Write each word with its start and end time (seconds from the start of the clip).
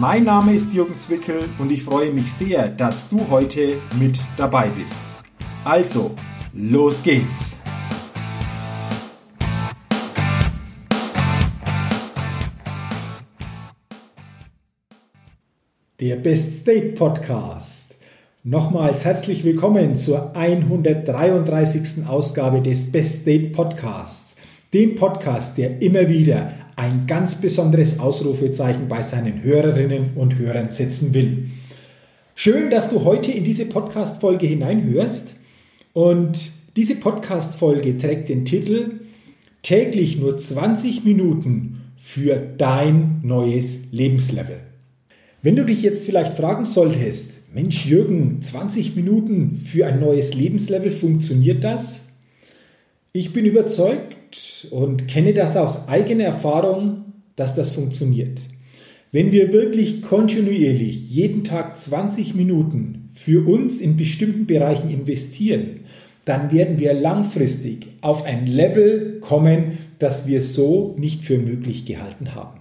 Mein 0.00 0.22
Name 0.22 0.54
ist 0.54 0.72
Jürgen 0.72 0.96
Zwickel 0.96 1.48
und 1.58 1.72
ich 1.72 1.82
freue 1.82 2.12
mich 2.12 2.32
sehr, 2.32 2.68
dass 2.68 3.08
du 3.08 3.28
heute 3.30 3.78
mit 3.98 4.20
dabei 4.36 4.68
bist. 4.68 5.00
Also, 5.64 6.14
los 6.52 7.02
geht's! 7.02 7.56
Der 15.98 16.14
Best 16.14 16.58
State 16.60 16.92
Podcast. 16.92 17.96
Nochmals 18.44 19.04
herzlich 19.04 19.42
willkommen 19.42 19.98
zur 19.98 20.36
133. 20.36 22.06
Ausgabe 22.06 22.62
des 22.62 22.92
Best 22.92 23.22
State 23.22 23.48
Podcasts, 23.48 24.27
dem 24.74 24.96
Podcast, 24.96 25.56
der 25.56 25.80
immer 25.80 26.08
wieder 26.08 26.52
ein 26.76 27.06
ganz 27.06 27.34
besonderes 27.34 27.98
Ausrufezeichen 27.98 28.86
bei 28.86 29.02
seinen 29.02 29.42
Hörerinnen 29.42 30.10
und 30.14 30.38
Hörern 30.38 30.70
setzen 30.70 31.14
will. 31.14 31.50
Schön, 32.34 32.70
dass 32.70 32.90
du 32.90 33.04
heute 33.04 33.32
in 33.32 33.44
diese 33.44 33.64
Podcast-Folge 33.64 34.46
hineinhörst. 34.46 35.34
Und 35.92 36.52
diese 36.76 36.96
Podcast-Folge 36.96 37.96
trägt 37.96 38.28
den 38.28 38.44
Titel 38.44 39.00
Täglich 39.62 40.18
nur 40.18 40.38
20 40.38 41.04
Minuten 41.04 41.80
für 41.96 42.36
dein 42.36 43.20
neues 43.24 43.78
Lebenslevel. 43.90 44.60
Wenn 45.42 45.56
du 45.56 45.64
dich 45.64 45.82
jetzt 45.82 46.04
vielleicht 46.04 46.36
fragen 46.36 46.64
solltest, 46.64 47.32
Mensch 47.52 47.86
Jürgen, 47.86 48.40
20 48.42 48.94
Minuten 48.94 49.62
für 49.64 49.86
ein 49.86 49.98
neues 49.98 50.34
Lebenslevel, 50.34 50.90
funktioniert 50.90 51.64
das? 51.64 52.02
Ich 53.12 53.32
bin 53.32 53.46
überzeugt, 53.46 54.17
und 54.70 55.08
kenne 55.08 55.34
das 55.34 55.56
aus 55.56 55.88
eigener 55.88 56.24
Erfahrung, 56.24 57.12
dass 57.36 57.54
das 57.54 57.70
funktioniert. 57.70 58.38
Wenn 59.10 59.32
wir 59.32 59.52
wirklich 59.52 60.02
kontinuierlich 60.02 61.08
jeden 61.08 61.44
Tag 61.44 61.78
20 61.78 62.34
Minuten 62.34 63.08
für 63.14 63.48
uns 63.48 63.80
in 63.80 63.96
bestimmten 63.96 64.46
Bereichen 64.46 64.90
investieren, 64.90 65.80
dann 66.26 66.52
werden 66.52 66.78
wir 66.78 66.92
langfristig 66.92 67.86
auf 68.02 68.26
ein 68.26 68.46
Level 68.46 69.18
kommen, 69.20 69.78
das 69.98 70.26
wir 70.26 70.42
so 70.42 70.94
nicht 70.98 71.22
für 71.22 71.38
möglich 71.38 71.86
gehalten 71.86 72.34
haben. 72.34 72.60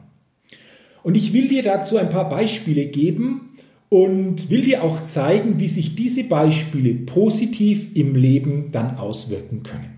Und 1.04 1.18
ich 1.18 1.34
will 1.34 1.50
dir 1.50 1.64
dazu 1.64 1.98
ein 1.98 2.10
paar 2.10 2.30
Beispiele 2.30 2.86
geben 2.86 3.58
und 3.90 4.50
will 4.50 4.62
dir 4.62 4.84
auch 4.84 5.04
zeigen, 5.04 5.60
wie 5.60 5.68
sich 5.68 5.96
diese 5.96 6.24
Beispiele 6.24 6.94
positiv 6.94 7.96
im 7.96 8.16
Leben 8.16 8.70
dann 8.72 8.98
auswirken 8.98 9.64
können. 9.64 9.97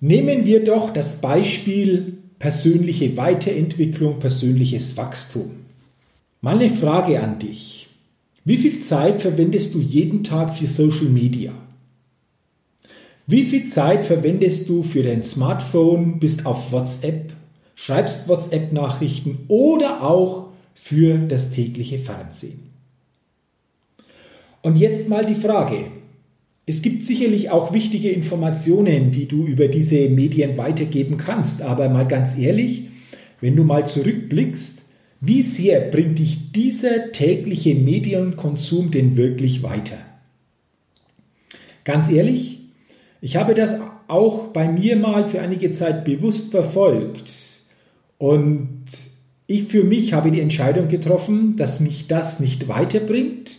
Nehmen 0.00 0.46
wir 0.46 0.62
doch 0.62 0.92
das 0.92 1.20
Beispiel 1.20 2.18
persönliche 2.38 3.16
Weiterentwicklung, 3.16 4.20
persönliches 4.20 4.96
Wachstum. 4.96 5.50
Mal 6.40 6.54
eine 6.54 6.70
Frage 6.70 7.20
an 7.20 7.40
dich. 7.40 7.88
Wie 8.44 8.58
viel 8.58 8.78
Zeit 8.78 9.20
verwendest 9.22 9.74
du 9.74 9.80
jeden 9.80 10.22
Tag 10.22 10.54
für 10.54 10.68
Social 10.68 11.08
Media? 11.08 11.52
Wie 13.26 13.44
viel 13.44 13.66
Zeit 13.66 14.06
verwendest 14.06 14.68
du 14.68 14.82
für 14.82 15.02
dein 15.02 15.24
Smartphone, 15.24 16.20
bist 16.20 16.46
auf 16.46 16.70
WhatsApp, 16.72 17.32
schreibst 17.74 18.28
WhatsApp-Nachrichten 18.28 19.40
oder 19.48 20.02
auch 20.02 20.46
für 20.74 21.18
das 21.18 21.50
tägliche 21.50 21.98
Fernsehen? 21.98 22.70
Und 24.62 24.76
jetzt 24.76 25.08
mal 25.08 25.24
die 25.24 25.34
Frage, 25.34 25.90
es 26.68 26.82
gibt 26.82 27.02
sicherlich 27.02 27.48
auch 27.48 27.72
wichtige 27.72 28.10
Informationen, 28.10 29.10
die 29.10 29.26
du 29.26 29.46
über 29.46 29.68
diese 29.68 30.10
Medien 30.10 30.58
weitergeben 30.58 31.16
kannst. 31.16 31.62
Aber 31.62 31.88
mal 31.88 32.06
ganz 32.06 32.36
ehrlich, 32.36 32.82
wenn 33.40 33.56
du 33.56 33.64
mal 33.64 33.86
zurückblickst, 33.86 34.82
wie 35.22 35.40
sehr 35.40 35.80
bringt 35.80 36.18
dich 36.18 36.52
dieser 36.52 37.10
tägliche 37.10 37.74
Medienkonsum 37.74 38.90
denn 38.90 39.16
wirklich 39.16 39.62
weiter? 39.62 39.96
Ganz 41.84 42.10
ehrlich, 42.10 42.60
ich 43.22 43.36
habe 43.36 43.54
das 43.54 43.76
auch 44.06 44.48
bei 44.48 44.68
mir 44.68 44.96
mal 44.96 45.26
für 45.26 45.40
einige 45.40 45.72
Zeit 45.72 46.04
bewusst 46.04 46.50
verfolgt. 46.50 47.32
Und 48.18 48.84
ich 49.46 49.64
für 49.64 49.84
mich 49.84 50.12
habe 50.12 50.30
die 50.30 50.42
Entscheidung 50.42 50.88
getroffen, 50.88 51.56
dass 51.56 51.80
mich 51.80 52.08
das 52.08 52.40
nicht 52.40 52.68
weiterbringt 52.68 53.57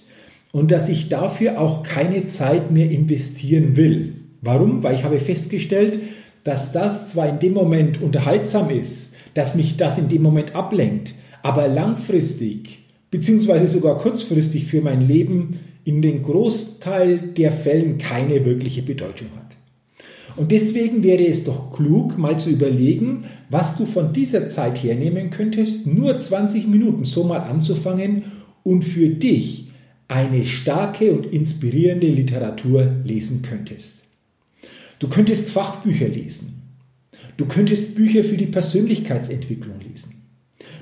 und 0.52 0.72
dass 0.72 0.90
ich 0.90 1.10
dafür 1.10 1.60
auch 1.60 1.84
keine 1.84 2.28
Zeit 2.28 2.72
mehr 2.72 2.90
investieren 2.90 3.76
will. 3.76 4.16
Warum? 4.42 4.84
Weil 4.84 4.96
ich 4.96 5.04
habe 5.04 5.20
festgestellt, 5.20 6.00
dass 6.44 6.72
das 6.72 7.10
zwar 7.10 7.30
in 7.30 7.40
dem 7.40 7.54
Moment 7.54 8.02
unterhaltsam 8.02 8.70
ist, 8.70 9.14
dass 9.34 9.56
mich 9.56 9.78
das 9.78 9.98
in 9.98 10.10
dem 10.10 10.22
Moment 10.22 10.56
ablenkt, 10.56 11.14
aber 11.44 11.68
langfristig 11.68 12.80
beziehungsweise 13.12 13.68
sogar 13.68 13.98
kurzfristig 13.98 14.66
für 14.66 14.82
mein 14.82 15.02
Leben 15.02 15.60
in 15.84 16.02
den 16.02 16.24
Großteil 16.24 17.18
der 17.18 17.52
Fällen 17.52 17.98
keine 17.98 18.46
wirkliche 18.46 18.81
Bedeutung 18.81 19.28
hat. 19.36 19.58
Und 20.36 20.52
deswegen 20.52 21.04
wäre 21.04 21.26
es 21.26 21.44
doch 21.44 21.72
klug, 21.74 22.18
mal 22.18 22.38
zu 22.38 22.50
überlegen, 22.50 23.26
was 23.50 23.76
du 23.78 23.86
von 23.86 24.14
dieser 24.14 24.48
Zeit 24.48 24.81
hernehmen 24.84 25.31
könntest, 25.31 25.88
nur 25.88 26.18
20 26.18 26.68
Minuten 26.68 27.06
so 27.06 27.24
mal 27.24 27.40
anzufangen 27.40 28.24
und 28.64 28.86
für 28.86 29.10
dich 29.10 29.69
eine 30.09 30.46
starke 30.46 31.14
und 31.14 31.28
inspirierende 31.28 32.08
Literatur 32.08 32.96
lesen 33.06 33.44
könntest. 33.44 33.94
Du 34.97 35.08
könntest 35.08 35.50
Fachbücher 35.52 36.09
lesen. 36.09 36.64
Du 37.38 37.46
könntest 37.46 37.96
Bücher 37.96 38.24
für 38.24 38.36
die 38.36 38.48
Persönlichkeitsentwicklung 38.48 39.80
lesen. 39.80 40.16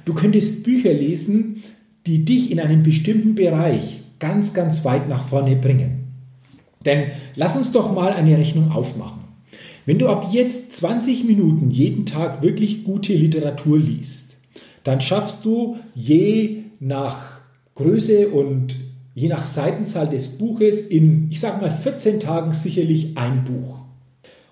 Du 0.05 0.15
könntest 0.15 0.63
Bücher 0.63 0.93
lesen, 0.93 1.61
die 2.07 2.25
dich 2.25 2.49
in 2.51 2.59
einem 2.59 2.81
bestimmten 2.81 3.35
Bereich 3.35 3.99
ganz, 4.17 4.53
ganz 4.53 4.83
weit 4.85 5.09
nach 5.09 5.27
vorne 5.27 5.55
bringen. 5.57 6.07
Denn 6.85 7.11
lass 7.35 7.57
uns 7.57 7.71
doch 7.73 7.93
mal 7.93 8.13
eine 8.13 8.37
Rechnung 8.37 8.71
aufmachen. 8.71 9.25
Wenn 9.85 9.99
du 9.99 10.07
ab 10.07 10.29
jetzt 10.31 10.73
20 10.73 11.25
Minuten 11.25 11.69
jeden 11.69 12.05
Tag 12.05 12.41
wirklich 12.41 12.85
gute 12.85 13.13
Literatur 13.13 13.77
liest, 13.77 14.37
dann 14.83 15.01
schaffst 15.01 15.43
du 15.43 15.77
je 15.93 16.63
nach 16.79 17.41
Größe 17.75 18.29
und 18.29 18.75
je 19.17 19.29
nach 19.29 19.45
Seitenzahl 19.45 20.07
des 20.07 20.27
Buches 20.27 20.79
in, 20.79 21.25
ich 21.31 21.39
sage 21.39 21.59
mal, 21.59 21.71
14 21.71 22.19
Tagen 22.19 22.53
sicherlich 22.53 23.17
ein 23.17 23.45
Buch. 23.45 23.79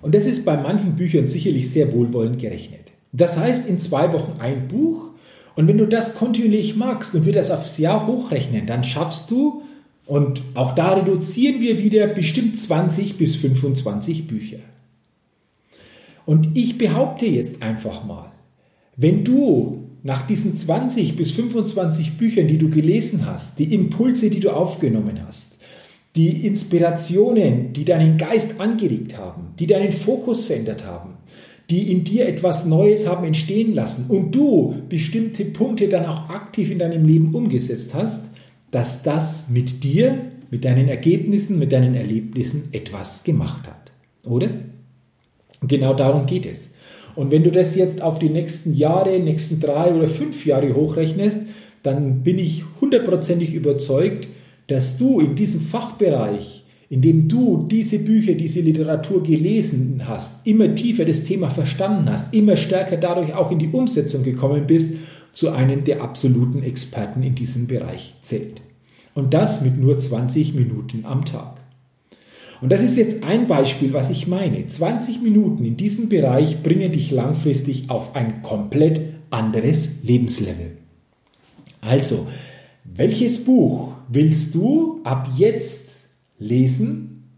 Und 0.02 0.16
das 0.16 0.26
ist 0.26 0.44
bei 0.44 0.58
manchen 0.58 0.96
Büchern 0.96 1.28
sicherlich 1.28 1.70
sehr 1.70 1.94
wohlwollend 1.94 2.40
gerechnet. 2.40 2.92
Das 3.12 3.38
heißt, 3.38 3.70
in 3.70 3.80
zwei 3.80 4.12
Wochen 4.12 4.40
ein 4.40 4.68
Buch. 4.68 5.12
Und 5.56 5.68
wenn 5.68 5.78
du 5.78 5.86
das 5.86 6.16
kontinuierlich 6.16 6.76
magst 6.76 7.14
und 7.14 7.28
wir 7.28 7.32
das 7.32 7.52
aufs 7.52 7.78
Jahr 7.78 8.08
hochrechnen, 8.08 8.66
dann 8.66 8.84
schaffst 8.84 9.30
du, 9.30 9.62
und 10.08 10.42
auch 10.56 10.74
da 10.74 10.94
reduzieren 10.94 11.62
wir 11.62 11.78
wieder 11.78 12.08
bestimmt 12.08 12.60
20 12.60 13.18
bis 13.18 13.36
25 13.36 14.26
Bücher. 14.26 14.60
Und 16.26 16.58
ich 16.58 16.80
behaupte 16.80 17.28
jetzt 17.28 17.62
einfach 17.62 18.04
mal, 18.04 18.32
wenn 18.98 19.24
du 19.24 19.85
nach 20.06 20.28
diesen 20.28 20.56
20 20.56 21.16
bis 21.16 21.32
25 21.32 22.16
Büchern, 22.20 22.48
die 22.48 22.60
du 22.60 22.70
gelesen 22.70 23.26
hast, 23.26 23.58
die 23.58 23.74
Impulse, 23.74 24.30
die 24.30 24.40
du 24.40 24.52
aufgenommen 24.52 25.20
hast, 25.26 25.48
die 26.16 26.46
Inspirationen, 26.46 27.74
die 27.74 27.86
deinen 27.86 28.20
Geist 28.20 28.62
angeregt 28.62 29.18
haben, 29.18 29.56
die 29.58 29.66
deinen 29.66 29.92
Fokus 29.92 30.46
verändert 30.46 30.86
haben, 30.86 31.16
die 31.72 31.92
in 31.92 32.04
dir 32.04 32.28
etwas 32.28 32.68
Neues 32.68 33.08
haben 33.08 33.26
entstehen 33.26 33.74
lassen 33.74 34.06
und 34.08 34.32
du 34.32 34.76
bestimmte 34.88 35.44
Punkte 35.44 35.90
dann 35.90 36.06
auch 36.06 36.30
aktiv 36.30 36.70
in 36.70 36.78
deinem 36.78 37.04
Leben 37.08 37.34
umgesetzt 37.34 37.96
hast, 37.96 38.26
dass 38.70 39.02
das 39.02 39.50
mit 39.50 39.84
dir, 39.84 40.20
mit 40.52 40.66
deinen 40.66 40.88
Ergebnissen, 40.88 41.58
mit 41.58 41.72
deinen 41.72 41.96
Erlebnissen 41.96 42.70
etwas 42.74 43.24
gemacht 43.24 43.66
hat. 43.66 43.92
Oder? 44.24 44.50
genau 45.62 45.96
darum 45.96 46.28
geht 46.28 46.46
es. 46.46 46.70
Und 47.16 47.32
wenn 47.32 47.44
du 47.44 47.52
das 47.52 47.76
jetzt 47.76 48.02
auf 48.02 48.20
die 48.20 48.30
nächsten 48.30 48.74
Jahre, 48.74 49.20
nächsten 49.20 49.60
drei 49.60 49.94
oder 49.94 50.08
fünf 50.08 50.46
Jahre 50.46 50.74
hochrechnest, 50.76 51.40
dann 51.84 52.24
bin 52.24 52.40
ich 52.40 52.64
hundertprozentig 52.82 53.54
überzeugt, 53.54 54.28
dass 54.68 54.98
du 54.98 55.20
in 55.20 55.36
diesem 55.36 55.62
Fachbereich, 55.62 56.64
in 56.90 57.02
dem 57.02 57.28
du 57.28 57.68
diese 57.70 58.00
Bücher, 58.00 58.34
diese 58.34 58.62
Literatur 58.62 59.24
gelesen 59.24 60.02
hast, 60.06 60.46
immer 60.46 60.74
tiefer 60.76 61.06
das 61.06 61.24
Thema 61.24 61.50
verstanden 61.50 62.10
hast, 62.10 62.34
immer 62.34 62.58
stärker 62.58 62.98
dadurch 62.98 63.34
auch 63.34 63.52
in 63.52 63.60
die 63.60 63.70
Umsetzung 63.70 64.24
gekommen 64.24 64.66
bist, 64.68 64.96
zu 65.34 65.52
einem 65.52 65.84
der 65.84 66.02
absoluten 66.02 66.64
Experten 66.64 67.22
in 67.22 67.36
diesem 67.36 67.68
Bereich 67.68 68.16
zählt. 68.22 68.62
Und 69.14 69.34
das 69.34 69.62
mit 69.62 69.78
nur 69.78 70.00
20 70.00 70.56
Minuten 70.56 71.06
am 71.06 71.26
Tag. 71.26 71.65
Und 72.62 72.72
das 72.72 72.82
ist 72.82 72.98
jetzt 72.98 73.24
ein 73.24 73.48
Beispiel, 73.48 73.94
was 73.94 74.10
ich 74.10 74.28
meine. 74.28 74.66
20 74.66 75.22
Minuten 75.22 75.66
in 75.66 75.78
diesem 75.78 76.10
Bereich 76.10 76.64
bringen 76.64 76.92
dich 76.92 77.12
langfristig 77.12 77.90
auf 77.90 78.16
ein 78.16 78.42
komplett 78.42 79.02
anderes 79.30 80.04
Lebenslevel. 80.04 80.78
Also, 81.82 82.28
welches 82.84 83.44
Buch 83.44 83.94
willst 84.08 84.56
du 84.56 85.02
ab 85.04 85.30
jetzt 85.36 86.04
lesen? 86.40 87.30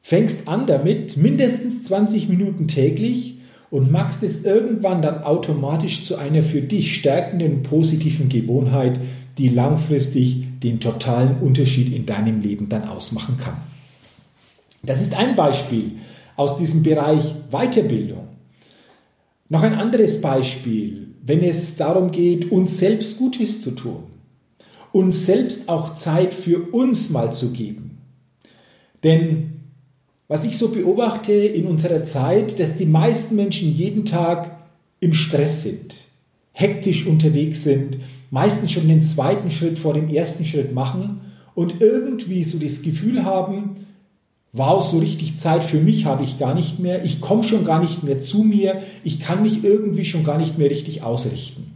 Fängst 0.00 0.48
an 0.48 0.66
damit, 0.66 1.16
mindestens 1.16 1.84
20 1.84 2.28
Minuten 2.28 2.66
täglich 2.66 3.38
und 3.70 3.92
machst 3.92 4.22
es 4.22 4.44
irgendwann 4.44 5.02
dann 5.02 5.22
automatisch 5.22 6.04
zu 6.04 6.16
einer 6.16 6.42
für 6.42 6.62
dich 6.62 6.94
stärkenden 6.94 7.62
positiven 7.62 8.28
Gewohnheit, 8.28 8.98
die 9.36 9.48
langfristig 9.48 10.44
den 10.62 10.80
totalen 10.80 11.38
Unterschied 11.40 11.94
in 11.94 12.06
deinem 12.06 12.40
Leben 12.40 12.68
dann 12.68 12.84
ausmachen 12.84 13.36
kann. 13.36 13.58
Das 14.88 15.02
ist 15.02 15.12
ein 15.12 15.36
Beispiel 15.36 15.98
aus 16.34 16.56
diesem 16.56 16.82
Bereich 16.82 17.34
Weiterbildung. 17.50 18.28
Noch 19.50 19.62
ein 19.62 19.74
anderes 19.74 20.22
Beispiel, 20.22 21.08
wenn 21.22 21.44
es 21.44 21.76
darum 21.76 22.10
geht, 22.10 22.50
uns 22.50 22.78
selbst 22.78 23.18
Gutes 23.18 23.60
zu 23.60 23.72
tun, 23.72 24.04
uns 24.92 25.26
selbst 25.26 25.68
auch 25.68 25.94
Zeit 25.94 26.32
für 26.32 26.72
uns 26.72 27.10
mal 27.10 27.34
zu 27.34 27.52
geben. 27.52 27.98
Denn 29.04 29.60
was 30.26 30.44
ich 30.44 30.56
so 30.56 30.68
beobachte 30.68 31.34
in 31.34 31.66
unserer 31.66 32.06
Zeit, 32.06 32.58
dass 32.58 32.76
die 32.76 32.86
meisten 32.86 33.36
Menschen 33.36 33.74
jeden 33.76 34.06
Tag 34.06 34.58
im 35.00 35.12
Stress 35.12 35.64
sind, 35.64 35.96
hektisch 36.52 37.06
unterwegs 37.06 37.62
sind, 37.62 37.98
meistens 38.30 38.72
schon 38.72 38.88
den 38.88 39.02
zweiten 39.02 39.50
Schritt 39.50 39.78
vor 39.78 39.92
dem 39.92 40.08
ersten 40.08 40.46
Schritt 40.46 40.72
machen 40.72 41.20
und 41.54 41.82
irgendwie 41.82 42.42
so 42.42 42.58
das 42.58 42.80
Gefühl 42.80 43.24
haben, 43.24 43.87
wow, 44.52 44.82
so 44.82 44.98
richtig 44.98 45.36
Zeit 45.36 45.64
für 45.64 45.80
mich 45.80 46.06
habe 46.06 46.24
ich 46.24 46.38
gar 46.38 46.54
nicht 46.54 46.78
mehr, 46.78 47.04
ich 47.04 47.20
komme 47.20 47.44
schon 47.44 47.64
gar 47.64 47.80
nicht 47.80 48.02
mehr 48.02 48.20
zu 48.20 48.42
mir, 48.42 48.82
ich 49.04 49.20
kann 49.20 49.42
mich 49.42 49.62
irgendwie 49.62 50.04
schon 50.04 50.24
gar 50.24 50.38
nicht 50.38 50.58
mehr 50.58 50.70
richtig 50.70 51.02
ausrichten. 51.02 51.72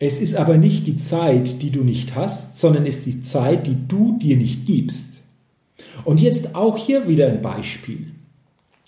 Es 0.00 0.18
ist 0.18 0.36
aber 0.36 0.58
nicht 0.58 0.86
die 0.86 0.96
Zeit, 0.96 1.60
die 1.60 1.70
du 1.70 1.82
nicht 1.82 2.14
hast, 2.14 2.58
sondern 2.58 2.86
es 2.86 2.98
ist 2.98 3.06
die 3.06 3.20
Zeit, 3.22 3.66
die 3.66 3.76
du 3.88 4.16
dir 4.16 4.36
nicht 4.36 4.64
gibst. 4.64 5.08
Und 6.04 6.20
jetzt 6.20 6.54
auch 6.54 6.76
hier 6.76 7.08
wieder 7.08 7.26
ein 7.26 7.42
Beispiel. 7.42 8.12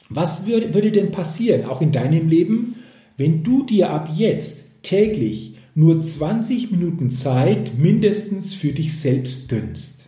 Was 0.09 0.47
würde 0.47 0.93
denn 0.93 1.11
passieren, 1.11 1.65
auch 1.65 1.81
in 1.81 1.93
deinem 1.93 2.29
Leben, 2.29 2.77
wenn 3.17 3.43
du 3.43 3.65
dir 3.65 3.91
ab 3.91 4.11
jetzt 4.15 4.83
täglich 4.83 5.57
nur 5.75 6.01
20 6.01 6.71
Minuten 6.71 7.11
Zeit 7.11 7.77
mindestens 7.77 8.55
für 8.55 8.73
dich 8.73 8.99
selbst 8.99 9.49
gönnst? 9.49 10.00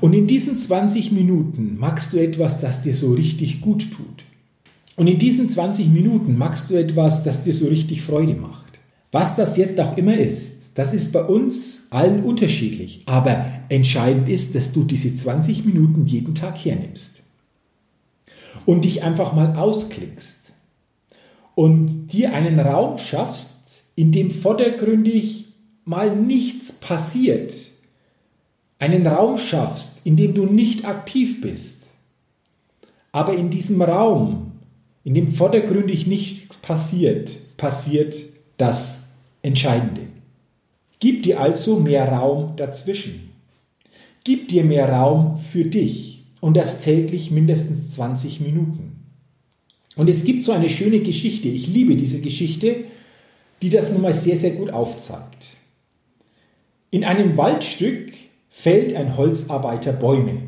Und 0.00 0.12
in 0.12 0.26
diesen 0.26 0.58
20 0.58 1.12
Minuten 1.12 1.76
machst 1.78 2.12
du 2.12 2.18
etwas, 2.18 2.60
das 2.60 2.82
dir 2.82 2.94
so 2.94 3.12
richtig 3.12 3.60
gut 3.60 3.92
tut. 3.92 4.24
Und 4.96 5.06
in 5.06 5.18
diesen 5.18 5.48
20 5.48 5.88
Minuten 5.88 6.36
machst 6.36 6.70
du 6.70 6.74
etwas, 6.74 7.24
das 7.24 7.42
dir 7.42 7.54
so 7.54 7.66
richtig 7.66 8.02
Freude 8.02 8.34
macht. 8.34 8.78
Was 9.10 9.36
das 9.36 9.56
jetzt 9.56 9.78
auch 9.80 9.96
immer 9.96 10.16
ist, 10.16 10.56
das 10.74 10.94
ist 10.94 11.12
bei 11.12 11.22
uns 11.22 11.86
allen 11.90 12.24
unterschiedlich. 12.24 13.02
Aber 13.06 13.46
entscheidend 13.68 14.28
ist, 14.28 14.54
dass 14.54 14.72
du 14.72 14.84
diese 14.84 15.14
20 15.14 15.64
Minuten 15.64 16.06
jeden 16.06 16.34
Tag 16.34 16.56
hernimmst 16.64 17.22
und 18.64 18.84
dich 18.84 19.02
einfach 19.02 19.32
mal 19.34 19.56
ausklickst 19.56 20.38
und 21.54 22.08
dir 22.12 22.32
einen 22.32 22.58
Raum 22.60 22.98
schaffst, 22.98 23.82
in 23.94 24.12
dem 24.12 24.30
vordergründig 24.30 25.46
mal 25.84 26.16
nichts 26.16 26.72
passiert. 26.72 27.52
Einen 28.82 29.06
Raum 29.06 29.38
schaffst, 29.38 30.00
in 30.02 30.16
dem 30.16 30.34
du 30.34 30.44
nicht 30.44 30.84
aktiv 30.84 31.40
bist. 31.40 31.84
Aber 33.12 33.32
in 33.32 33.48
diesem 33.48 33.80
Raum, 33.80 34.54
in 35.04 35.14
dem 35.14 35.28
vordergründig 35.28 36.08
nichts 36.08 36.56
passiert, 36.56 37.30
passiert 37.56 38.16
das 38.56 39.04
Entscheidende. 39.40 40.00
Gib 40.98 41.22
dir 41.22 41.38
also 41.38 41.78
mehr 41.78 42.08
Raum 42.08 42.56
dazwischen. 42.56 43.30
Gib 44.24 44.48
dir 44.48 44.64
mehr 44.64 44.88
Raum 44.88 45.38
für 45.38 45.62
dich 45.62 46.24
und 46.40 46.56
das 46.56 46.80
täglich 46.80 47.30
mindestens 47.30 47.92
20 47.92 48.40
Minuten. 48.40 49.04
Und 49.94 50.10
es 50.10 50.24
gibt 50.24 50.42
so 50.42 50.50
eine 50.50 50.68
schöne 50.68 50.98
Geschichte, 51.02 51.46
ich 51.46 51.68
liebe 51.68 51.94
diese 51.94 52.20
Geschichte, 52.20 52.78
die 53.62 53.70
das 53.70 53.92
nun 53.92 54.02
mal 54.02 54.12
sehr, 54.12 54.36
sehr 54.36 54.50
gut 54.50 54.72
aufzeigt. 54.72 55.50
In 56.90 57.04
einem 57.04 57.36
Waldstück 57.36 58.12
fällt 58.52 58.94
ein 58.94 59.16
Holzarbeiter 59.16 59.92
Bäume. 59.92 60.42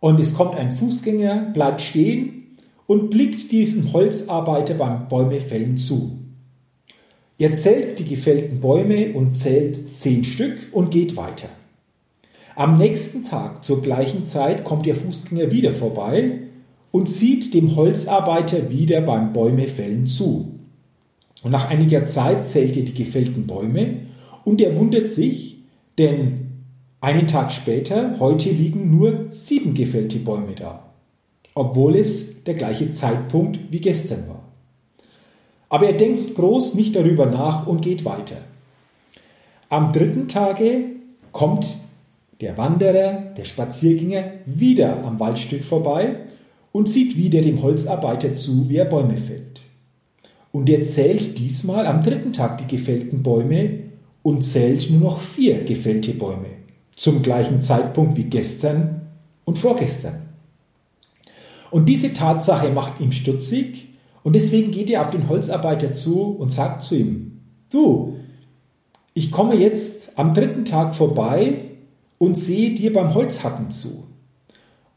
Und 0.00 0.18
es 0.18 0.34
kommt 0.34 0.56
ein 0.56 0.70
Fußgänger, 0.70 1.50
bleibt 1.52 1.82
stehen 1.82 2.56
und 2.86 3.10
blickt 3.10 3.52
diesem 3.52 3.92
Holzarbeiter 3.92 4.74
beim 4.74 5.06
Bäumefällen 5.06 5.76
zu. 5.76 6.18
Er 7.38 7.54
zählt 7.54 7.98
die 7.98 8.06
gefällten 8.06 8.60
Bäume 8.60 9.12
und 9.12 9.36
zählt 9.36 9.90
zehn 9.90 10.24
Stück 10.24 10.56
und 10.72 10.90
geht 10.90 11.16
weiter. 11.16 11.50
Am 12.54 12.78
nächsten 12.78 13.24
Tag 13.24 13.62
zur 13.62 13.82
gleichen 13.82 14.24
Zeit 14.24 14.64
kommt 14.64 14.86
der 14.86 14.94
Fußgänger 14.94 15.52
wieder 15.52 15.72
vorbei 15.72 16.40
und 16.90 17.10
sieht 17.10 17.52
dem 17.52 17.76
Holzarbeiter 17.76 18.70
wieder 18.70 19.02
beim 19.02 19.34
Bäumefällen 19.34 20.06
zu. 20.06 20.54
Und 21.42 21.50
nach 21.50 21.68
einiger 21.68 22.06
Zeit 22.06 22.48
zählt 22.48 22.74
er 22.78 22.84
die 22.84 22.94
gefällten 22.94 23.46
Bäume 23.46 23.98
und 24.44 24.62
er 24.62 24.78
wundert 24.78 25.10
sich, 25.10 25.58
denn 25.98 26.45
einen 27.00 27.26
Tag 27.26 27.52
später, 27.52 28.18
heute 28.18 28.50
liegen 28.50 28.96
nur 28.96 29.26
sieben 29.30 29.74
gefällte 29.74 30.18
Bäume 30.18 30.54
da, 30.54 30.84
obwohl 31.54 31.96
es 31.96 32.42
der 32.44 32.54
gleiche 32.54 32.92
Zeitpunkt 32.92 33.58
wie 33.70 33.80
gestern 33.80 34.28
war. 34.28 34.42
Aber 35.68 35.86
er 35.86 35.96
denkt 35.96 36.34
groß 36.34 36.74
nicht 36.74 36.94
darüber 36.94 37.26
nach 37.26 37.66
und 37.66 37.82
geht 37.82 38.04
weiter. 38.04 38.36
Am 39.68 39.92
dritten 39.92 40.28
Tage 40.28 40.84
kommt 41.32 41.66
der 42.40 42.56
Wanderer, 42.56 43.34
der 43.36 43.44
Spaziergänger, 43.44 44.24
wieder 44.46 45.02
am 45.04 45.18
Waldstück 45.18 45.64
vorbei 45.64 46.16
und 46.72 46.88
sieht 46.88 47.16
wieder 47.16 47.40
dem 47.40 47.62
Holzarbeiter 47.62 48.34
zu, 48.34 48.68
wie 48.68 48.76
er 48.76 48.84
Bäume 48.84 49.16
fällt. 49.16 49.60
Und 50.52 50.70
er 50.70 50.82
zählt 50.82 51.38
diesmal 51.38 51.86
am 51.86 52.02
dritten 52.02 52.32
Tag 52.32 52.58
die 52.58 52.76
gefällten 52.76 53.22
Bäume 53.22 53.80
und 54.22 54.42
zählt 54.42 54.90
nur 54.90 55.00
noch 55.00 55.20
vier 55.20 55.64
gefällte 55.64 56.12
Bäume. 56.12 56.65
Zum 56.96 57.22
gleichen 57.22 57.62
Zeitpunkt 57.62 58.16
wie 58.16 58.24
gestern 58.24 59.02
und 59.44 59.58
vorgestern. 59.58 60.22
Und 61.70 61.88
diese 61.88 62.12
Tatsache 62.12 62.70
macht 62.70 63.00
ihm 63.00 63.12
stutzig 63.12 63.88
und 64.22 64.34
deswegen 64.34 64.72
geht 64.72 64.90
er 64.90 65.02
auf 65.02 65.10
den 65.10 65.28
Holzarbeiter 65.28 65.92
zu 65.92 66.30
und 66.30 66.52
sagt 66.52 66.82
zu 66.82 66.96
ihm, 66.96 67.40
du, 67.70 68.16
ich 69.14 69.30
komme 69.30 69.54
jetzt 69.54 70.10
am 70.16 70.34
dritten 70.34 70.64
Tag 70.64 70.94
vorbei 70.94 71.66
und 72.18 72.36
sehe 72.36 72.74
dir 72.74 72.92
beim 72.92 73.14
Holzhacken 73.14 73.70
zu. 73.70 74.04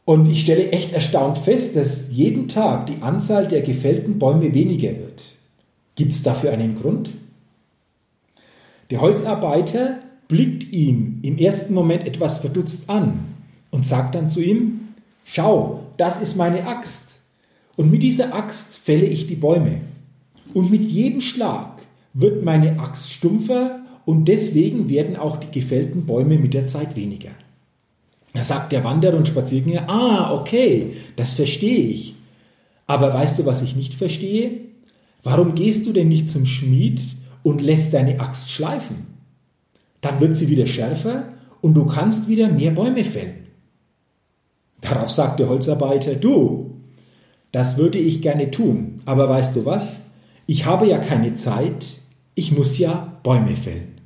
Und 0.04 0.30
ich 0.30 0.40
stelle 0.40 0.72
echt 0.72 0.92
erstaunt 0.92 1.38
fest, 1.38 1.76
dass 1.76 2.10
jeden 2.10 2.48
Tag 2.48 2.86
die 2.86 3.02
Anzahl 3.02 3.46
der 3.46 3.62
gefällten 3.62 4.18
Bäume 4.18 4.54
weniger 4.54 4.90
wird. 4.90 5.22
Gibt 5.94 6.12
es 6.12 6.22
dafür 6.22 6.50
einen 6.50 6.74
Grund? 6.74 7.10
Der 8.90 9.00
Holzarbeiter 9.00 9.98
blickt 10.30 10.72
ihn 10.72 11.18
im 11.22 11.38
ersten 11.38 11.74
Moment 11.74 12.06
etwas 12.06 12.38
verdutzt 12.38 12.88
an 12.88 13.34
und 13.70 13.84
sagt 13.84 14.14
dann 14.14 14.30
zu 14.30 14.40
ihm, 14.40 14.92
schau, 15.24 15.86
das 15.96 16.22
ist 16.22 16.36
meine 16.36 16.68
Axt. 16.68 17.20
Und 17.76 17.90
mit 17.90 18.04
dieser 18.04 18.32
Axt 18.32 18.78
fälle 18.78 19.06
ich 19.06 19.26
die 19.26 19.34
Bäume. 19.34 19.80
Und 20.54 20.70
mit 20.70 20.84
jedem 20.84 21.20
Schlag 21.20 21.82
wird 22.14 22.44
meine 22.44 22.78
Axt 22.78 23.12
stumpfer 23.12 23.80
und 24.04 24.26
deswegen 24.26 24.88
werden 24.88 25.16
auch 25.16 25.36
die 25.36 25.50
gefällten 25.50 26.06
Bäume 26.06 26.38
mit 26.38 26.54
der 26.54 26.66
Zeit 26.66 26.94
weniger. 26.94 27.30
Da 28.32 28.44
sagt 28.44 28.70
der 28.70 28.84
Wanderer 28.84 29.16
und 29.16 29.26
Spaziergänger, 29.26 29.90
ah, 29.90 30.32
okay, 30.32 30.92
das 31.16 31.34
verstehe 31.34 31.88
ich. 31.88 32.14
Aber 32.86 33.12
weißt 33.12 33.36
du, 33.36 33.46
was 33.46 33.62
ich 33.62 33.74
nicht 33.74 33.94
verstehe? 33.94 34.60
Warum 35.24 35.56
gehst 35.56 35.86
du 35.86 35.92
denn 35.92 36.08
nicht 36.08 36.30
zum 36.30 36.46
Schmied 36.46 37.00
und 37.42 37.60
lässt 37.60 37.94
deine 37.94 38.20
Axt 38.20 38.52
schleifen? 38.52 39.09
Dann 40.00 40.20
wird 40.20 40.36
sie 40.36 40.48
wieder 40.48 40.66
schärfer 40.66 41.34
und 41.60 41.74
du 41.74 41.86
kannst 41.86 42.28
wieder 42.28 42.48
mehr 42.48 42.70
Bäume 42.70 43.04
fällen. 43.04 43.46
Darauf 44.80 45.10
sagt 45.10 45.40
der 45.40 45.48
Holzarbeiter, 45.48 46.14
du, 46.14 46.70
das 47.52 47.76
würde 47.76 47.98
ich 47.98 48.22
gerne 48.22 48.50
tun, 48.50 48.96
aber 49.04 49.28
weißt 49.28 49.56
du 49.56 49.66
was? 49.66 50.00
Ich 50.46 50.64
habe 50.64 50.86
ja 50.86 50.98
keine 50.98 51.34
Zeit, 51.34 51.88
ich 52.34 52.52
muss 52.52 52.78
ja 52.78 53.18
Bäume 53.22 53.56
fällen. 53.56 54.00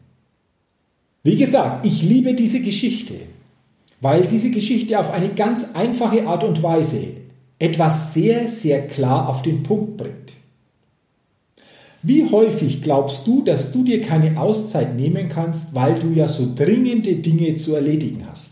Wie 1.23 1.37
gesagt, 1.37 1.87
ich 1.87 2.03
liebe 2.03 2.35
diese 2.35 2.61
Geschichte, 2.61 3.15
weil 4.01 4.27
diese 4.27 4.51
Geschichte 4.51 4.99
auf 4.99 5.11
eine 5.11 5.31
ganz 5.35 5.65
einfache 5.75 6.27
Art 6.27 6.45
und 6.45 6.63
Weise 6.63 7.09
etwas 7.59 8.13
sehr, 8.13 8.49
sehr 8.49 8.87
klar 8.87 9.29
auf 9.29 9.43
den 9.43 9.63
Punkt 9.63 9.97
bringt. 9.97 10.35
Wie 12.07 12.31
häufig 12.31 12.83
glaubst 12.83 13.27
du, 13.27 13.43
dass 13.43 13.73
du 13.73 13.83
dir 13.83 14.03
keine 14.03 14.39
Auszeit 14.39 14.95
nehmen 14.95 15.31
kannst, 15.31 15.75
weil 15.75 15.99
du 15.99 16.09
ja 16.09 16.29
so 16.29 16.55
dringende 16.55 17.17
Dinge 17.17 17.57
zu 17.57 17.75
erledigen 17.75 18.27
hast? 18.31 18.51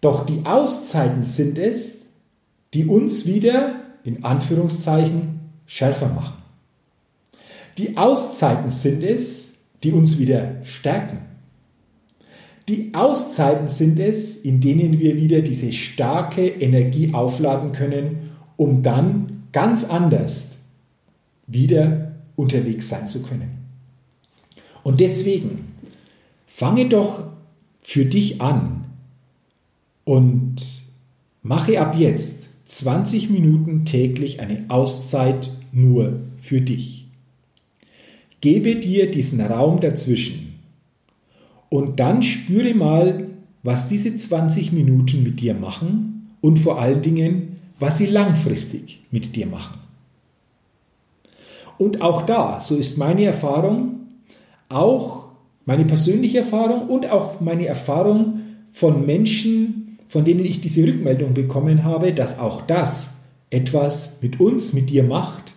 Doch 0.00 0.24
die 0.24 0.46
Auszeiten 0.46 1.24
sind 1.24 1.58
es, 1.58 1.98
die 2.72 2.86
uns 2.86 3.26
wieder, 3.26 3.80
in 4.02 4.24
Anführungszeichen, 4.24 5.40
schärfer 5.66 6.08
machen. 6.08 6.42
Die 7.76 7.98
Auszeiten 7.98 8.70
sind 8.70 9.02
es, 9.02 9.52
die 9.82 9.92
uns 9.92 10.18
wieder 10.18 10.64
stärken. 10.64 11.18
Die 12.66 12.94
Auszeiten 12.94 13.68
sind 13.68 13.98
es, 13.98 14.36
in 14.36 14.62
denen 14.62 14.98
wir 14.98 15.16
wieder 15.16 15.42
diese 15.42 15.70
starke 15.70 16.46
Energie 16.46 17.12
aufladen 17.12 17.72
können, 17.72 18.30
um 18.56 18.82
dann 18.82 19.48
ganz 19.52 19.84
anders 19.84 20.53
wieder 21.46 22.12
unterwegs 22.36 22.88
sein 22.88 23.08
zu 23.08 23.22
können. 23.22 23.58
Und 24.82 25.00
deswegen 25.00 25.74
fange 26.46 26.88
doch 26.88 27.32
für 27.80 28.04
dich 28.04 28.40
an 28.40 28.84
und 30.04 30.56
mache 31.42 31.80
ab 31.80 31.96
jetzt 31.98 32.48
20 32.66 33.30
Minuten 33.30 33.84
täglich 33.84 34.40
eine 34.40 34.64
Auszeit 34.68 35.50
nur 35.72 36.20
für 36.38 36.60
dich. 36.60 37.06
Gebe 38.40 38.76
dir 38.76 39.10
diesen 39.10 39.40
Raum 39.40 39.80
dazwischen 39.80 40.54
und 41.68 41.98
dann 41.98 42.22
spüre 42.22 42.74
mal, 42.74 43.26
was 43.62 43.88
diese 43.88 44.14
20 44.14 44.72
Minuten 44.72 45.22
mit 45.22 45.40
dir 45.40 45.54
machen 45.54 46.36
und 46.40 46.58
vor 46.58 46.80
allen 46.80 47.02
Dingen, 47.02 47.56
was 47.78 47.98
sie 47.98 48.06
langfristig 48.06 49.00
mit 49.10 49.34
dir 49.34 49.46
machen. 49.46 49.83
Und 51.78 52.02
auch 52.02 52.22
da, 52.22 52.60
so 52.60 52.76
ist 52.76 52.98
meine 52.98 53.24
Erfahrung, 53.24 54.06
auch 54.68 55.28
meine 55.64 55.84
persönliche 55.84 56.38
Erfahrung 56.38 56.88
und 56.88 57.10
auch 57.10 57.40
meine 57.40 57.66
Erfahrung 57.66 58.40
von 58.72 59.06
Menschen, 59.06 59.98
von 60.08 60.24
denen 60.24 60.44
ich 60.44 60.60
diese 60.60 60.84
Rückmeldung 60.84 61.34
bekommen 61.34 61.84
habe, 61.84 62.12
dass 62.12 62.38
auch 62.38 62.62
das 62.62 63.14
etwas 63.50 64.18
mit 64.20 64.40
uns, 64.40 64.72
mit 64.72 64.90
dir 64.90 65.04
macht 65.04 65.52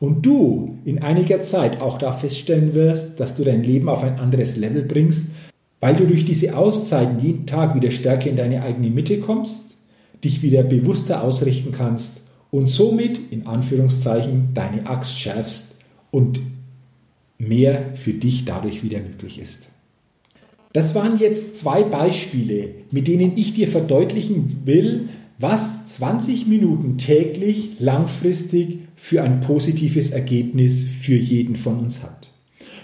und 0.00 0.22
du 0.26 0.78
in 0.84 1.02
einiger 1.02 1.42
Zeit 1.42 1.80
auch 1.80 1.98
da 1.98 2.12
feststellen 2.12 2.74
wirst, 2.74 3.20
dass 3.20 3.36
du 3.36 3.44
dein 3.44 3.62
Leben 3.62 3.88
auf 3.88 4.02
ein 4.02 4.18
anderes 4.18 4.56
Level 4.56 4.82
bringst, 4.82 5.26
weil 5.80 5.96
du 5.96 6.06
durch 6.06 6.24
diese 6.24 6.56
Auszeiten 6.56 7.20
jeden 7.20 7.46
Tag 7.46 7.74
wieder 7.74 7.90
stärker 7.90 8.28
in 8.28 8.36
deine 8.36 8.62
eigene 8.62 8.90
Mitte 8.90 9.20
kommst, 9.20 9.64
dich 10.24 10.42
wieder 10.42 10.62
bewusster 10.62 11.22
ausrichten 11.22 11.72
kannst 11.72 12.21
und 12.52 12.68
somit 12.68 13.18
in 13.32 13.46
Anführungszeichen 13.46 14.50
deine 14.52 14.86
Axt 14.86 15.18
schärfst 15.18 15.74
und 16.10 16.38
mehr 17.38 17.96
für 17.96 18.12
dich 18.12 18.44
dadurch 18.44 18.84
wieder 18.84 19.00
möglich 19.00 19.40
ist. 19.40 19.60
Das 20.74 20.94
waren 20.94 21.18
jetzt 21.18 21.56
zwei 21.56 21.82
Beispiele, 21.82 22.68
mit 22.90 23.08
denen 23.08 23.36
ich 23.36 23.54
dir 23.54 23.68
verdeutlichen 23.68 24.62
will, 24.64 25.08
was 25.38 25.86
20 25.96 26.46
Minuten 26.46 26.98
täglich 26.98 27.80
langfristig 27.80 28.80
für 28.96 29.22
ein 29.22 29.40
positives 29.40 30.10
Ergebnis 30.10 30.84
für 30.84 31.16
jeden 31.16 31.56
von 31.56 31.78
uns 31.78 32.02
hat. 32.02 32.30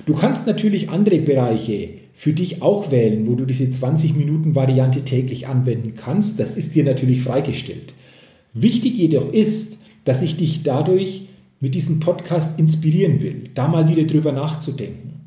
Du 0.06 0.14
kannst 0.14 0.46
natürlich 0.46 0.88
andere 0.88 1.18
Bereiche 1.18 1.90
für 2.14 2.32
dich 2.32 2.62
auch 2.62 2.90
wählen, 2.90 3.26
wo 3.26 3.34
du 3.34 3.44
diese 3.44 3.70
20 3.70 4.16
Minuten 4.16 4.54
Variante 4.54 5.04
täglich 5.04 5.46
anwenden 5.46 5.94
kannst. 5.94 6.40
Das 6.40 6.56
ist 6.56 6.74
dir 6.74 6.84
natürlich 6.84 7.22
freigestellt. 7.22 7.92
Wichtig 8.60 8.96
jedoch 8.96 9.32
ist, 9.32 9.78
dass 10.04 10.22
ich 10.22 10.36
dich 10.36 10.62
dadurch 10.62 11.22
mit 11.60 11.74
diesem 11.74 12.00
Podcast 12.00 12.58
inspirieren 12.58 13.20
will, 13.22 13.44
da 13.54 13.68
mal 13.68 13.88
wieder 13.88 14.04
drüber 14.04 14.32
nachzudenken, 14.32 15.20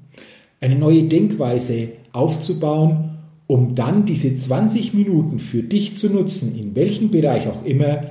eine 0.59 0.75
neue 0.75 1.03
Denkweise 1.03 1.89
aufzubauen, 2.13 3.19
um 3.47 3.75
dann 3.75 4.05
diese 4.05 4.35
20 4.35 4.93
Minuten 4.93 5.39
für 5.39 5.63
dich 5.63 5.97
zu 5.97 6.09
nutzen, 6.09 6.57
in 6.57 6.75
welchem 6.75 7.11
Bereich 7.11 7.47
auch 7.47 7.65
immer, 7.65 8.05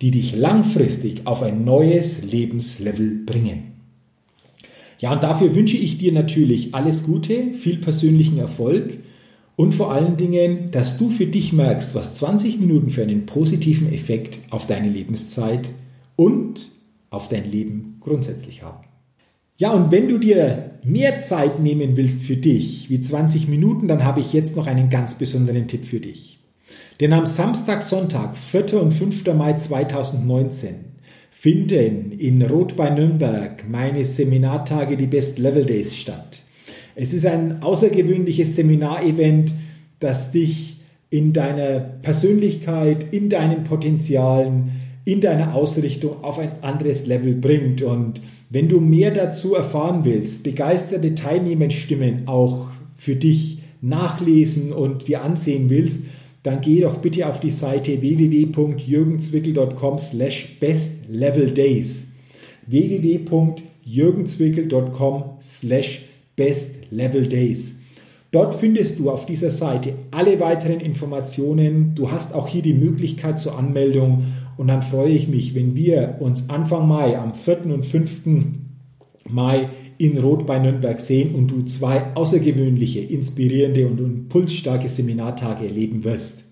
die 0.00 0.10
dich 0.10 0.34
langfristig 0.34 1.26
auf 1.26 1.42
ein 1.42 1.64
neues 1.64 2.24
Lebenslevel 2.24 3.24
bringen. 3.24 3.72
Ja, 4.98 5.12
und 5.12 5.22
dafür 5.22 5.54
wünsche 5.54 5.76
ich 5.76 5.98
dir 5.98 6.12
natürlich 6.12 6.74
alles 6.74 7.04
Gute, 7.04 7.52
viel 7.54 7.78
persönlichen 7.78 8.38
Erfolg 8.38 8.98
und 9.56 9.72
vor 9.72 9.92
allen 9.92 10.16
Dingen, 10.16 10.70
dass 10.70 10.98
du 10.98 11.10
für 11.10 11.26
dich 11.26 11.52
merkst, 11.52 11.94
was 11.94 12.14
20 12.16 12.58
Minuten 12.58 12.90
für 12.90 13.02
einen 13.02 13.26
positiven 13.26 13.92
Effekt 13.92 14.38
auf 14.50 14.66
deine 14.66 14.88
Lebenszeit 14.88 15.70
und 16.16 16.70
auf 17.10 17.28
dein 17.28 17.50
Leben 17.50 17.98
grundsätzlich 18.00 18.62
haben. 18.62 18.84
Ja, 19.56 19.72
und 19.72 19.92
wenn 19.92 20.08
du 20.08 20.18
dir 20.18 20.72
mehr 20.82 21.18
Zeit 21.18 21.60
nehmen 21.60 21.96
willst 21.96 22.22
für 22.22 22.36
dich, 22.36 22.90
wie 22.90 23.00
20 23.00 23.46
Minuten, 23.46 23.86
dann 23.86 24.04
habe 24.04 24.20
ich 24.20 24.32
jetzt 24.32 24.56
noch 24.56 24.66
einen 24.66 24.90
ganz 24.90 25.14
besonderen 25.14 25.68
Tipp 25.68 25.84
für 25.84 26.00
dich. 26.00 26.40
Denn 27.00 27.12
am 27.12 27.26
Samstag, 27.26 27.82
Sonntag, 27.82 28.36
4. 28.36 28.80
und 28.80 28.92
5. 28.92 29.24
Mai 29.34 29.54
2019 29.54 30.74
finden 31.30 32.12
in 32.12 32.42
Rot 32.42 32.74
bei 32.74 32.90
Nürnberg 32.90 33.68
meine 33.68 34.04
Seminartage, 34.04 34.96
die 34.96 35.06
Best 35.06 35.38
Level 35.38 35.64
Days 35.64 35.94
statt. 35.94 36.42
Es 36.96 37.12
ist 37.12 37.26
ein 37.26 37.62
außergewöhnliches 37.62 38.56
Seminarevent, 38.56 39.52
das 40.00 40.32
dich 40.32 40.78
in 41.10 41.32
deiner 41.32 41.80
Persönlichkeit, 41.80 43.12
in 43.12 43.28
deinen 43.28 43.64
Potenzialen, 43.64 44.70
in 45.04 45.20
deiner 45.20 45.54
Ausrichtung 45.54 46.24
auf 46.24 46.38
ein 46.38 46.62
anderes 46.62 47.06
Level 47.06 47.34
bringt. 47.34 47.82
Und 47.82 48.22
wenn 48.50 48.68
du 48.68 48.80
mehr 48.80 49.10
dazu 49.10 49.54
erfahren 49.54 50.04
willst, 50.04 50.42
begeisterte 50.42 51.14
Teilnehmerstimmen 51.14 52.26
auch 52.26 52.70
für 52.96 53.16
dich 53.16 53.58
nachlesen 53.80 54.72
und 54.72 55.08
dir 55.08 55.22
ansehen 55.22 55.70
willst, 55.70 56.04
dann 56.42 56.60
geh 56.60 56.80
doch 56.80 56.98
bitte 56.98 57.26
auf 57.28 57.40
die 57.40 57.50
Seite 57.50 58.02
www.jürgenzwickel.com 58.02 59.98
slash 59.98 60.58
bestleveldays 60.60 62.04
www.jürgenzwickel.com 62.66 65.24
slash 65.40 65.42
bestleveldays 65.42 66.13
Dort 68.30 68.54
findest 68.54 68.98
du 68.98 69.10
auf 69.10 69.26
dieser 69.26 69.50
Seite 69.50 69.94
alle 70.10 70.40
weiteren 70.40 70.80
Informationen. 70.80 71.94
Du 71.94 72.10
hast 72.10 72.34
auch 72.34 72.48
hier 72.48 72.62
die 72.62 72.74
Möglichkeit 72.74 73.38
zur 73.38 73.56
Anmeldung 73.56 74.24
und 74.56 74.68
dann 74.68 74.82
freue 74.82 75.12
ich 75.12 75.28
mich, 75.28 75.54
wenn 75.54 75.76
wir 75.76 76.16
uns 76.20 76.48
Anfang 76.50 76.88
Mai, 76.88 77.16
am 77.16 77.34
4. 77.34 77.66
und 77.66 77.86
5. 77.86 78.22
Mai 79.28 79.68
in 79.98 80.18
Rot 80.18 80.46
bei 80.46 80.58
Nürnberg 80.58 80.98
sehen 80.98 81.34
und 81.34 81.48
du 81.48 81.62
zwei 81.62 82.14
außergewöhnliche, 82.14 83.00
inspirierende 83.00 83.86
und 83.86 84.00
impulsstarke 84.00 84.88
Seminartage 84.88 85.66
erleben 85.66 86.02
wirst. 86.02 86.42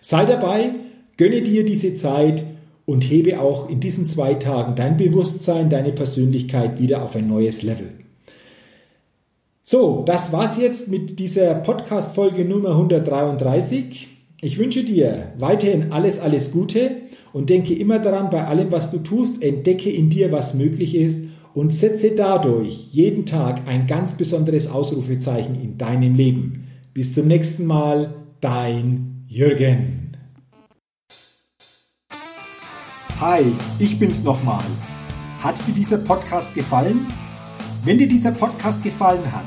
Sei 0.00 0.24
dabei, 0.24 0.70
gönne 1.16 1.42
dir 1.42 1.64
diese 1.64 1.94
Zeit 1.94 2.44
und 2.84 3.02
hebe 3.02 3.40
auch 3.40 3.68
in 3.68 3.80
diesen 3.80 4.08
zwei 4.08 4.34
Tagen 4.34 4.74
dein 4.74 4.96
Bewusstsein, 4.96 5.70
deine 5.70 5.92
Persönlichkeit 5.92 6.80
wieder 6.80 7.02
auf 7.02 7.14
ein 7.14 7.28
neues 7.28 7.62
Level. 7.62 7.90
So, 9.70 10.02
das 10.06 10.32
war's 10.32 10.56
jetzt 10.56 10.88
mit 10.88 11.18
dieser 11.18 11.54
Podcast-Folge 11.56 12.46
Nummer 12.46 12.70
133. 12.70 14.08
Ich 14.40 14.56
wünsche 14.56 14.82
dir 14.82 15.34
weiterhin 15.36 15.92
alles, 15.92 16.18
alles 16.18 16.52
Gute 16.52 17.02
und 17.34 17.50
denke 17.50 17.74
immer 17.74 17.98
daran, 17.98 18.30
bei 18.30 18.46
allem, 18.46 18.72
was 18.72 18.90
du 18.90 18.96
tust, 18.96 19.42
entdecke 19.42 19.90
in 19.90 20.08
dir, 20.08 20.32
was 20.32 20.54
möglich 20.54 20.94
ist 20.94 21.20
und 21.52 21.74
setze 21.74 22.12
dadurch 22.12 22.88
jeden 22.92 23.26
Tag 23.26 23.68
ein 23.68 23.86
ganz 23.86 24.14
besonderes 24.14 24.70
Ausrufezeichen 24.70 25.60
in 25.60 25.76
deinem 25.76 26.14
Leben. 26.14 26.68
Bis 26.94 27.12
zum 27.12 27.26
nächsten 27.26 27.66
Mal, 27.66 28.14
dein 28.40 29.26
Jürgen. 29.28 30.16
Hi, 33.20 33.42
ich 33.78 33.98
bin's 33.98 34.24
nochmal. 34.24 34.64
Hat 35.40 35.58
dir 35.68 35.74
dieser 35.74 35.98
Podcast 35.98 36.54
gefallen? 36.54 37.06
Wenn 37.84 37.96
dir 37.96 38.08
dieser 38.08 38.32
Podcast 38.32 38.82
gefallen 38.82 39.32
hat, 39.32 39.46